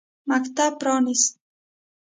مکتب 0.29 0.71
پرانیست. 0.81 1.31